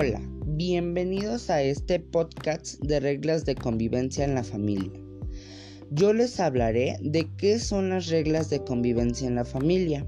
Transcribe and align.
Hola, 0.00 0.22
bienvenidos 0.46 1.50
a 1.50 1.60
este 1.60 1.98
podcast 1.98 2.80
de 2.84 3.00
reglas 3.00 3.44
de 3.44 3.56
convivencia 3.56 4.24
en 4.24 4.36
la 4.36 4.44
familia. 4.44 4.92
Yo 5.90 6.12
les 6.12 6.38
hablaré 6.38 6.98
de 7.02 7.28
qué 7.36 7.58
son 7.58 7.90
las 7.90 8.06
reglas 8.06 8.48
de 8.48 8.62
convivencia 8.62 9.26
en 9.26 9.34
la 9.34 9.44
familia. 9.44 10.06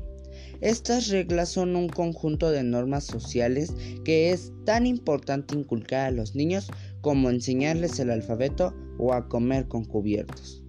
Estas 0.60 1.08
reglas 1.08 1.49
son 1.49 1.74
un 1.74 1.88
conjunto 1.88 2.53
de 2.53 2.63
normas 2.63 3.03
sociales 3.03 3.74
que 4.04 4.31
es 4.31 4.53
tan 4.64 4.87
importante 4.87 5.56
inculcar 5.56 6.06
a 6.06 6.13
los 6.13 6.36
niños 6.36 6.71
como 7.00 7.28
enseñarles 7.28 7.99
el 7.99 8.10
alfabeto 8.10 8.72
o 8.96 9.13
a 9.13 9.27
comer 9.27 9.67
con 9.67 9.85
cubiertos. 9.85 10.64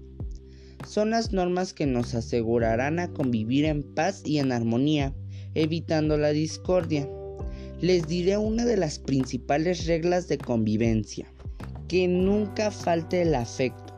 Son 0.87 1.11
las 1.11 1.31
normas 1.31 1.75
que 1.75 1.85
nos 1.85 2.15
asegurarán 2.15 2.97
a 2.97 3.13
convivir 3.13 3.65
en 3.65 3.83
paz 3.83 4.23
y 4.25 4.39
en 4.39 4.51
armonía, 4.51 5.13
evitando 5.53 6.17
la 6.17 6.29
discordia 6.29 7.07
les 7.81 8.07
diré 8.07 8.37
una 8.37 8.63
de 8.63 8.77
las 8.77 8.99
principales 8.99 9.87
reglas 9.87 10.27
de 10.27 10.37
convivencia, 10.37 11.33
que 11.87 12.07
nunca 12.07 12.69
falte 12.69 13.23
el 13.23 13.33
afecto. 13.33 13.97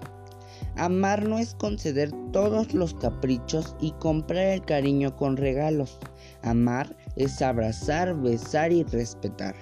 Amar 0.77 1.27
no 1.27 1.37
es 1.37 1.53
conceder 1.53 2.11
todos 2.31 2.73
los 2.73 2.93
caprichos 2.93 3.75
y 3.81 3.91
comprar 3.99 4.47
el 4.47 4.65
cariño 4.65 5.15
con 5.17 5.35
regalos. 5.35 5.99
Amar 6.41 6.95
es 7.17 7.41
abrazar, 7.41 8.15
besar 8.15 8.71
y 8.71 8.83
respetar. 8.83 9.53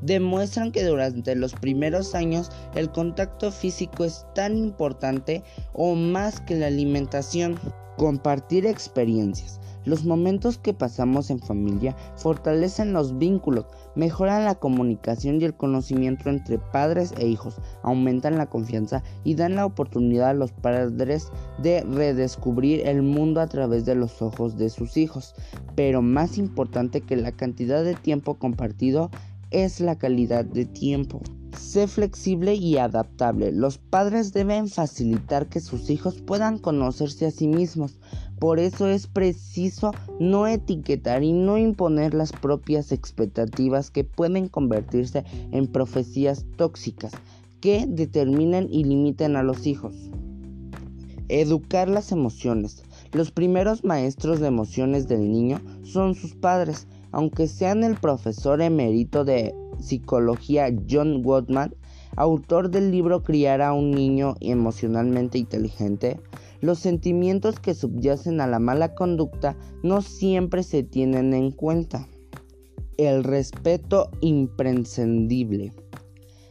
Demuestran 0.00 0.70
que 0.70 0.84
durante 0.84 1.34
los 1.34 1.54
primeros 1.54 2.14
años 2.14 2.50
el 2.76 2.90
contacto 2.92 3.50
físico 3.50 4.04
es 4.04 4.24
tan 4.34 4.56
importante 4.56 5.42
o 5.72 5.94
más 5.96 6.40
que 6.42 6.54
la 6.54 6.68
alimentación. 6.68 7.58
Compartir 7.96 8.66
experiencias, 8.66 9.60
los 9.84 10.04
momentos 10.04 10.58
que 10.58 10.72
pasamos 10.72 11.30
en 11.30 11.38
familia 11.38 11.94
fortalecen 12.16 12.92
los 12.92 13.18
vínculos, 13.18 13.66
mejoran 13.94 14.44
la 14.44 14.54
comunicación 14.54 15.40
y 15.40 15.44
el 15.44 15.54
conocimiento 15.54 16.28
entre 16.30 16.58
padres 16.58 17.12
e 17.18 17.26
hijos, 17.26 17.56
aumentan 17.82 18.38
la 18.38 18.46
confianza 18.46 19.02
y 19.22 19.34
dan 19.34 19.56
la 19.56 19.66
oportunidad 19.66 20.30
a 20.30 20.34
los 20.34 20.52
padres 20.52 21.30
de 21.58 21.82
redescubrir 21.82 22.86
el 22.86 23.02
mundo 23.02 23.40
a 23.40 23.46
través 23.46 23.84
de 23.84 23.94
los 23.94 24.22
ojos 24.22 24.56
de 24.56 24.70
sus 24.70 24.96
hijos. 24.96 25.34
Pero 25.76 26.02
más 26.02 26.38
importante 26.38 27.00
que 27.00 27.16
la 27.16 27.32
cantidad 27.32 27.84
de 27.84 27.94
tiempo 27.94 28.34
compartido 28.34 29.10
es 29.50 29.80
la 29.80 29.96
calidad 29.96 30.44
de 30.44 30.64
tiempo. 30.64 31.20
Sé 31.56 31.86
flexible 31.86 32.54
y 32.54 32.78
adaptable. 32.78 33.52
Los 33.52 33.78
padres 33.78 34.32
deben 34.32 34.68
facilitar 34.68 35.48
que 35.48 35.60
sus 35.60 35.90
hijos 35.90 36.20
puedan 36.20 36.58
conocerse 36.58 37.26
a 37.26 37.30
sí 37.30 37.48
mismos. 37.48 37.98
Por 38.38 38.58
eso 38.58 38.88
es 38.88 39.06
preciso 39.06 39.92
no 40.18 40.46
etiquetar 40.46 41.22
y 41.22 41.32
no 41.32 41.56
imponer 41.56 42.14
las 42.14 42.32
propias 42.32 42.92
expectativas 42.92 43.90
que 43.90 44.04
pueden 44.04 44.48
convertirse 44.48 45.24
en 45.52 45.66
profecías 45.66 46.44
tóxicas 46.56 47.12
que 47.60 47.86
determinen 47.88 48.68
y 48.70 48.84
limiten 48.84 49.36
a 49.36 49.42
los 49.42 49.66
hijos. 49.66 49.94
Educar 51.28 51.88
las 51.88 52.12
emociones. 52.12 52.82
Los 53.12 53.30
primeros 53.30 53.84
maestros 53.84 54.40
de 54.40 54.48
emociones 54.48 55.08
del 55.08 55.32
niño 55.32 55.62
son 55.82 56.14
sus 56.14 56.34
padres, 56.34 56.86
aunque 57.10 57.46
sean 57.46 57.82
el 57.84 57.94
profesor 57.94 58.60
emérito 58.60 59.24
de 59.24 59.54
psicología 59.84 60.74
John 60.90 61.22
Gottman, 61.22 61.74
autor 62.16 62.70
del 62.70 62.90
libro 62.90 63.22
Criar 63.22 63.60
a 63.60 63.72
un 63.72 63.90
niño 63.90 64.34
emocionalmente 64.40 65.38
inteligente, 65.38 66.20
los 66.60 66.78
sentimientos 66.78 67.60
que 67.60 67.74
subyacen 67.74 68.40
a 68.40 68.46
la 68.46 68.58
mala 68.58 68.94
conducta 68.94 69.56
no 69.82 70.00
siempre 70.00 70.62
se 70.62 70.82
tienen 70.82 71.34
en 71.34 71.50
cuenta. 71.50 72.08
El 72.96 73.24
respeto 73.24 74.10
imprescindible. 74.20 75.72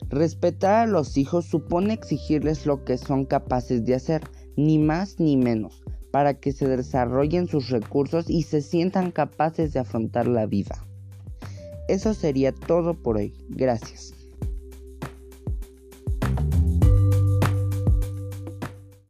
Respetar 0.09 0.75
a 0.75 0.85
los 0.85 1.17
hijos 1.17 1.45
supone 1.45 1.93
exigirles 1.93 2.67
lo 2.67 2.83
que 2.83 2.99
son 2.99 3.25
capaces 3.25 3.85
de 3.85 3.95
hacer, 3.95 4.21
ni 4.55 4.77
más 4.77 5.19
ni 5.19 5.37
menos, 5.37 5.81
para 6.11 6.35
que 6.35 6.51
se 6.51 6.67
desarrollen 6.67 7.47
sus 7.47 7.69
recursos 7.69 8.29
y 8.29 8.43
se 8.43 8.61
sientan 8.61 9.09
capaces 9.09 9.73
de 9.73 9.79
afrontar 9.79 10.27
la 10.27 10.45
vida. 10.45 10.85
Eso 11.87 12.13
sería 12.13 12.51
todo 12.51 12.93
por 12.93 13.17
hoy. 13.17 13.33
Gracias. 13.49 14.22